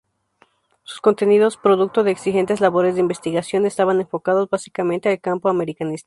Sus 0.81 0.99
contenidos, 0.99 1.57
producto 1.57 2.03
de 2.03 2.09
exigentes 2.09 2.59
labores 2.59 2.95
de 2.95 3.01
investigación, 3.01 3.67
estaban 3.67 3.99
enfocados 4.01 4.49
básicamente 4.49 5.09
al 5.09 5.21
campo 5.21 5.47
americanista. 5.47 5.99